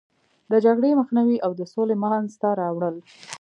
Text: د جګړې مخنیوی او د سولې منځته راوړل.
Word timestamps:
د 0.51 0.53
جګړې 0.65 0.97
مخنیوی 0.99 1.37
او 1.45 1.51
د 1.59 1.61
سولې 1.73 1.95
منځته 2.03 2.49
راوړل. 2.61 2.95